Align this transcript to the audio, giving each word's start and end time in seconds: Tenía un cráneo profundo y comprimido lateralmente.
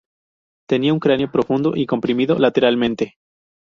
Tenía 0.67 0.93
un 0.95 0.99
cráneo 0.99 1.31
profundo 1.31 1.73
y 1.75 1.85
comprimido 1.85 2.39
lateralmente. 2.39 3.17